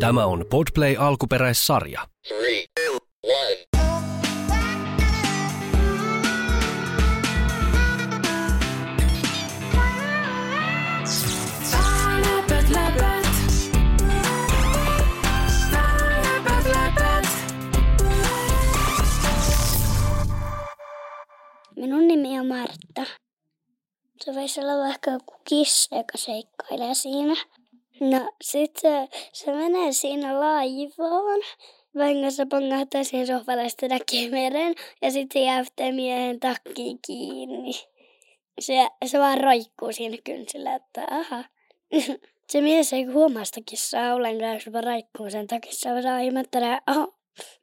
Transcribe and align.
Tämä 0.00 0.26
on 0.26 0.44
Podplay 0.50 0.96
alkuperäissarja. 0.98 2.08
Three, 2.28 2.64
two. 2.74 2.98
Minun 21.76 22.08
nimi 22.08 22.40
on 22.40 22.46
Martta. 22.46 23.04
Se 24.20 24.34
voisi 24.34 24.60
olla 24.60 24.84
vaikka 24.88 25.10
joku 25.10 25.34
kissa, 25.48 25.96
joka 25.96 26.18
seikkailee 26.18 26.94
siinä. 26.94 27.34
No 28.00 28.30
sit 28.42 28.76
se, 28.76 29.08
se 29.32 29.52
menee 29.52 29.92
siinä 29.92 30.40
laivaan. 30.40 31.40
Vahingossa 31.98 32.46
pongahtaa 32.46 33.04
siihen 33.04 33.26
sohvalle 33.26 33.68
sitten 33.68 33.90
näkee 33.90 34.30
meren. 34.30 34.74
Ja 35.02 35.10
sitten 35.10 35.40
se 35.40 35.46
jää 35.46 35.60
yhteen 35.60 35.94
miehen 35.94 36.40
takkiin 36.40 36.98
kiinni. 37.06 37.72
Se, 38.60 38.88
se 39.06 39.18
vaan 39.18 39.40
roikkuu 39.40 39.92
siinä 39.92 40.16
kynsillä, 40.24 40.74
että 40.74 41.06
aha. 41.10 41.44
Se 42.50 42.60
mies 42.60 42.92
ei 42.92 43.04
huomaa 43.04 43.44
sitä 43.44 43.60
kissaa 43.66 44.14
ollenkaan, 44.14 44.54
jos 44.54 44.72
vaan 44.72 44.84
raikkuu 44.84 45.30
sen 45.30 45.46
takissa. 45.46 46.02
Saa 46.02 46.18
ihmettelee, 46.18 46.78
aha, 46.86 47.08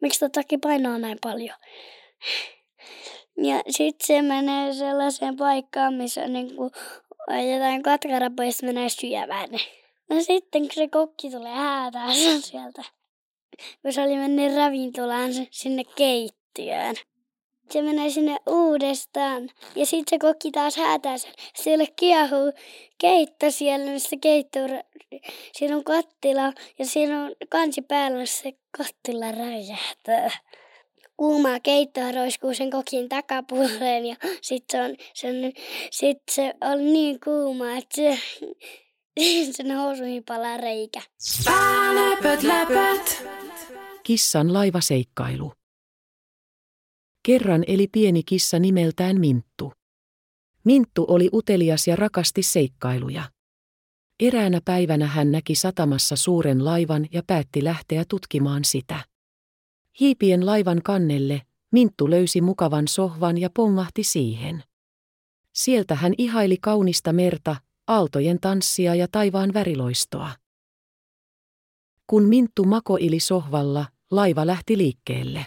miksi 0.01 0.19
tuo 0.19 0.29
takki 0.29 0.57
painaa 0.57 0.97
näin 0.97 1.17
paljon. 1.21 1.57
Ja 3.37 3.61
sitten 3.69 4.07
se 4.07 4.21
menee 4.21 4.73
sellaiseen 4.73 5.37
paikkaan, 5.37 5.93
missä 5.93 6.21
on 6.21 6.33
niinku 6.33 6.71
jotain 7.53 7.83
katkarapoja, 7.83 8.51
se 8.51 8.65
menee 8.65 8.89
syömään. 8.89 9.49
No 10.11 10.21
sitten 10.21 10.61
kun 10.61 10.71
se 10.73 10.87
kokki 10.87 11.29
tulee 11.29 11.51
häätää 11.51 12.13
sen 12.13 12.41
sieltä, 12.51 12.83
kun 13.81 13.93
se 13.93 14.01
oli 14.01 14.15
mennyt 14.15 14.55
ravintolaan 14.55 15.31
sinne 15.51 15.83
keittiöön. 15.95 16.95
Se 17.69 17.81
menee 17.81 18.09
sinne 18.09 18.37
uudestaan 18.49 19.49
ja 19.75 19.85
sitten 19.85 20.09
se 20.09 20.19
kokki 20.19 20.51
taas 20.51 20.77
häätää 20.77 21.17
sen. 21.17 21.33
Siellä 21.55 21.85
kiehuu 21.95 22.53
keitto 22.97 23.51
siellä, 23.51 23.91
missä 23.91 24.15
keitto, 24.21 24.59
siinä 25.53 25.75
on 25.75 25.83
kattila 25.83 26.53
ja 26.79 26.85
siinä 26.85 27.23
on 27.23 27.35
kansi 27.49 27.81
päällä, 27.81 28.25
se 28.25 28.53
kattila 28.77 29.31
räjähtää 29.31 30.31
kuumaa 31.17 31.59
keittoa 31.59 32.11
roiskuu 32.11 32.53
sen 32.53 32.69
kokin 32.69 33.09
takapuoleen 33.09 34.05
ja 34.05 34.15
sitten 34.41 34.97
se, 35.13 35.27
on, 35.27 35.43
se, 35.43 35.51
sit 35.91 36.21
se 36.31 36.53
on 36.61 36.93
niin 36.93 37.19
kuuma, 37.23 37.77
että 37.77 37.95
se, 37.95 38.19
sen 39.51 39.77
housuihin 39.77 40.23
palaa 40.23 40.57
reikä. 40.57 41.01
Läpät, 41.95 42.43
läpät. 42.43 43.23
Kissan 44.03 44.53
laivaseikkailu. 44.53 45.53
Kerran 47.23 47.63
eli 47.67 47.87
pieni 47.87 48.23
kissa 48.23 48.59
nimeltään 48.59 49.19
Minttu. 49.19 49.73
Minttu 50.63 51.05
oli 51.07 51.29
utelias 51.33 51.87
ja 51.87 51.95
rakasti 51.95 52.43
seikkailuja. 52.43 53.23
Eräänä 54.19 54.61
päivänä 54.65 55.07
hän 55.07 55.31
näki 55.31 55.55
satamassa 55.55 56.15
suuren 56.15 56.65
laivan 56.65 57.07
ja 57.11 57.23
päätti 57.27 57.63
lähteä 57.63 58.03
tutkimaan 58.09 58.65
sitä. 58.65 58.99
Hiipien 59.99 60.45
laivan 60.45 60.81
kannelle, 60.83 61.41
Minttu 61.71 62.09
löysi 62.09 62.41
mukavan 62.41 62.87
sohvan 62.87 63.37
ja 63.37 63.49
pongahti 63.55 64.03
siihen. 64.03 64.63
Sieltä 65.53 65.95
hän 65.95 66.13
ihaili 66.17 66.57
kaunista 66.61 67.13
merta, 67.13 67.55
aaltojen 67.95 68.39
tanssia 68.39 68.95
ja 68.95 69.07
taivaan 69.11 69.53
väriloistoa. 69.53 70.31
Kun 72.07 72.23
Minttu 72.23 72.63
makoili 72.63 73.19
sohvalla, 73.19 73.85
laiva 74.11 74.47
lähti 74.47 74.77
liikkeelle. 74.77 75.45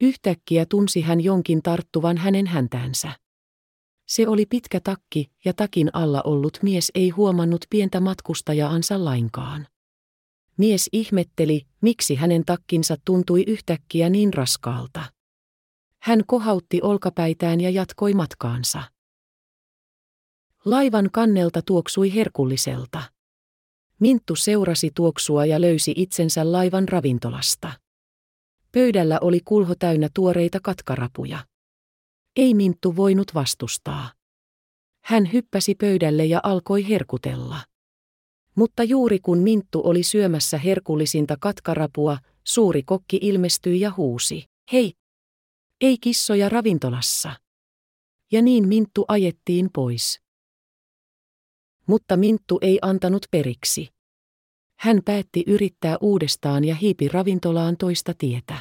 Yhtäkkiä 0.00 0.66
tunsi 0.66 1.00
hän 1.00 1.20
jonkin 1.20 1.62
tarttuvan 1.62 2.16
hänen 2.16 2.46
häntäänsä. 2.46 3.12
Se 4.06 4.28
oli 4.28 4.46
pitkä 4.46 4.80
takki 4.80 5.30
ja 5.44 5.52
takin 5.52 5.90
alla 5.92 6.22
ollut 6.22 6.58
mies 6.62 6.92
ei 6.94 7.10
huomannut 7.10 7.64
pientä 7.70 8.00
matkustajaansa 8.00 9.04
lainkaan. 9.04 9.66
Mies 10.56 10.88
ihmetteli, 10.92 11.66
miksi 11.80 12.14
hänen 12.14 12.44
takkinsa 12.44 12.96
tuntui 13.04 13.44
yhtäkkiä 13.46 14.10
niin 14.10 14.34
raskaalta. 14.34 15.04
Hän 16.02 16.22
kohautti 16.26 16.80
olkapäitään 16.82 17.60
ja 17.60 17.70
jatkoi 17.70 18.14
matkaansa. 18.14 18.91
Laivan 20.64 21.08
kannelta 21.12 21.62
tuoksui 21.66 22.14
herkulliselta. 22.14 23.02
Minttu 24.00 24.36
seurasi 24.36 24.90
tuoksua 24.94 25.46
ja 25.46 25.60
löysi 25.60 25.92
itsensä 25.96 26.52
laivan 26.52 26.88
ravintolasta. 26.88 27.72
Pöydällä 28.72 29.18
oli 29.20 29.40
kulho 29.44 29.74
täynnä 29.78 30.08
tuoreita 30.14 30.58
katkarapuja. 30.62 31.38
Ei 32.36 32.54
Minttu 32.54 32.96
voinut 32.96 33.34
vastustaa. 33.34 34.12
Hän 35.04 35.32
hyppäsi 35.32 35.74
pöydälle 35.74 36.24
ja 36.24 36.40
alkoi 36.42 36.88
herkutella. 36.88 37.58
Mutta 38.54 38.84
juuri 38.84 39.18
kun 39.18 39.38
Minttu 39.38 39.80
oli 39.84 40.02
syömässä 40.02 40.58
herkullisinta 40.58 41.36
katkarapua, 41.40 42.18
suuri 42.44 42.82
kokki 42.82 43.18
ilmestyi 43.22 43.80
ja 43.80 43.92
huusi, 43.96 44.44
hei! 44.72 44.92
Ei 45.80 45.98
kissoja 45.98 46.48
ravintolassa. 46.48 47.32
Ja 48.32 48.42
niin 48.42 48.68
Minttu 48.68 49.04
ajettiin 49.08 49.70
pois. 49.74 50.21
Mutta 51.86 52.16
Minttu 52.16 52.58
ei 52.62 52.78
antanut 52.82 53.26
periksi. 53.30 53.88
Hän 54.78 55.00
päätti 55.04 55.44
yrittää 55.46 55.96
uudestaan 56.00 56.64
ja 56.64 56.74
hiipi 56.74 57.08
ravintolaan 57.08 57.76
toista 57.76 58.14
tietä. 58.18 58.58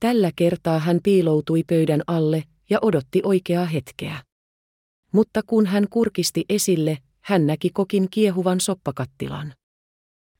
Tällä 0.00 0.30
kertaa 0.36 0.78
hän 0.78 1.00
piiloutui 1.02 1.62
pöydän 1.66 2.02
alle 2.06 2.44
ja 2.70 2.78
odotti 2.82 3.20
oikeaa 3.24 3.66
hetkeä. 3.66 4.22
Mutta 5.12 5.40
kun 5.46 5.66
hän 5.66 5.86
kurkisti 5.90 6.44
esille, 6.48 6.98
hän 7.20 7.46
näki 7.46 7.70
kokin 7.70 8.06
kiehuvan 8.10 8.60
soppakattilan. 8.60 9.54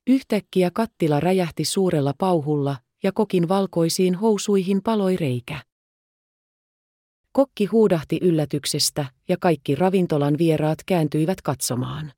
Yhtäkkiä 0.07 0.71
kattila 0.73 1.19
räjähti 1.19 1.65
suurella 1.65 2.13
pauhulla 2.17 2.75
ja 3.03 3.11
kokin 3.11 3.47
valkoisiin 3.47 4.15
housuihin 4.15 4.81
paloi 4.83 5.15
reikä. 5.15 5.61
Kokki 7.33 7.65
huudahti 7.65 8.19
yllätyksestä 8.21 9.05
ja 9.29 9.37
kaikki 9.39 9.75
ravintolan 9.75 10.37
vieraat 10.37 10.77
kääntyivät 10.85 11.41
katsomaan. 11.41 12.11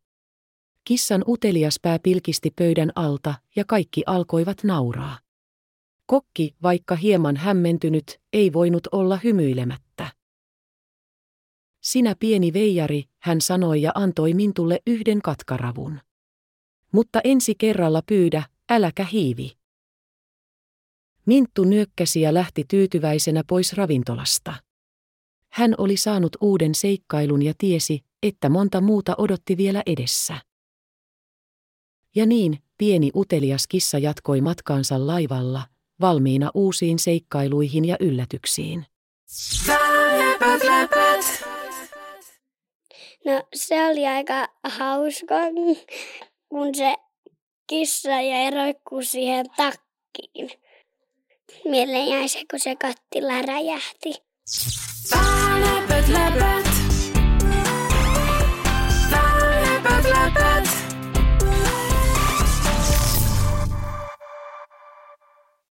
Kissan 0.83 1.23
utelias 1.27 1.79
pää 1.81 1.99
pilkisti 2.03 2.51
pöydän 2.55 2.91
alta 2.95 3.35
ja 3.55 3.63
kaikki 3.67 4.03
alkoivat 4.05 4.63
nauraa. 4.63 5.19
Kokki, 6.05 6.55
vaikka 6.63 6.95
hieman 6.95 7.37
hämmentynyt, 7.37 8.21
ei 8.33 8.53
voinut 8.53 8.87
olla 8.91 9.19
hymyilemättä. 9.23 10.11
Sinä 11.81 12.15
pieni 12.19 12.53
veijari, 12.53 13.03
hän 13.19 13.41
sanoi 13.41 13.81
ja 13.81 13.91
antoi 13.95 14.33
Mintulle 14.33 14.79
yhden 14.87 15.21
katkaravun. 15.21 15.99
Mutta 16.91 17.21
ensi 17.23 17.55
kerralla 17.57 18.01
pyydä, 18.05 18.43
äläkä 18.69 19.03
hiivi. 19.03 19.57
Minttu 21.25 21.63
nyökkäsi 21.63 22.21
ja 22.21 22.33
lähti 22.33 22.63
tyytyväisenä 22.67 23.43
pois 23.47 23.73
ravintolasta. 23.73 24.64
Hän 25.55 25.75
oli 25.77 25.97
saanut 25.97 26.31
uuden 26.41 26.75
seikkailun 26.75 27.41
ja 27.41 27.53
tiesi, 27.57 28.03
että 28.23 28.49
monta 28.49 28.81
muuta 28.81 29.15
odotti 29.17 29.57
vielä 29.57 29.83
edessä. 29.85 30.33
Ja 32.15 32.25
niin, 32.25 32.59
pieni 32.77 33.11
utelias 33.15 33.67
kissa 33.67 33.97
jatkoi 33.97 34.41
matkaansa 34.41 35.07
laivalla, 35.07 35.61
valmiina 36.01 36.51
uusiin 36.53 36.99
seikkailuihin 36.99 37.85
ja 37.85 37.97
yllätyksiin. 37.99 38.85
No 43.25 43.43
se 43.55 43.87
oli 43.87 44.07
aika 44.07 44.47
hauska, 44.63 45.35
kun 46.49 46.75
se 46.75 46.95
kissa 47.67 48.21
jäi 48.21 48.51
roikkuu 48.51 49.01
siihen 49.01 49.45
takkiin. 49.57 50.49
Mieleen 51.65 52.07
jäi 52.07 52.27
se, 52.27 52.41
kun 52.51 52.59
se 52.59 52.75
kattila 52.75 53.41
räjähti. 53.41 54.13
Läpät, 55.11 56.07
läpät. 56.07 56.64